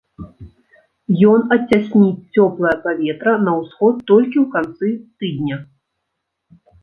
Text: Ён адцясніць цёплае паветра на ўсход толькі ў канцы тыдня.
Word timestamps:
Ён 1.31 1.39
адцясніць 1.55 2.29
цёплае 2.39 2.71
паветра 2.85 3.33
на 3.49 3.55
ўсход 3.59 3.95
толькі 4.13 4.37
ў 4.43 4.45
канцы 4.55 4.87
тыдня. 5.21 5.57